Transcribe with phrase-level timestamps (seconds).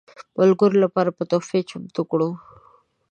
[0.39, 2.33] ملګرو لپاره به تحفې چمتو کړم.